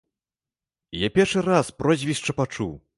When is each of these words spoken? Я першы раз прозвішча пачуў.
Я 1.07 1.11
першы 1.19 1.39
раз 1.51 1.73
прозвішча 1.85 2.31
пачуў. 2.43 2.79